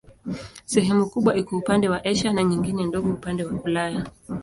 Sehemu 0.73 1.03
kubwa 1.11 1.31
iko 1.41 1.53
upande 1.61 1.85
wa 1.89 1.99
Asia 2.11 2.31
na 2.33 2.43
nyingine 2.43 2.81
ndogo 2.85 3.09
upande 3.09 3.41
wa 3.43 3.51
Ulaya. 3.67 4.01